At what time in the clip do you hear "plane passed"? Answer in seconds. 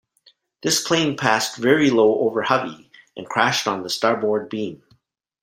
0.81-1.57